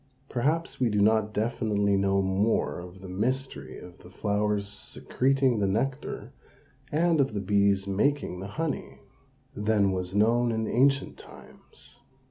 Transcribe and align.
Perhaps 0.29 0.79
we 0.79 0.89
do 0.89 0.99
not 0.99 1.31
definitely 1.31 1.95
know 1.95 2.23
more 2.23 2.79
of 2.79 3.01
the 3.01 3.07
mystery 3.07 3.77
of 3.77 3.99
the 3.99 4.09
flower's 4.09 4.67
secreting 4.67 5.59
the 5.59 5.67
nectar, 5.67 6.33
and 6.91 7.21
of 7.21 7.35
the 7.35 7.39
bee's 7.39 7.85
making 7.85 8.39
the 8.39 8.47
honey, 8.57 9.01
than 9.55 9.91
was 9.91 10.15
known 10.15 10.51
in 10.51 10.67
ancient 10.67 11.19
times. 11.19 11.99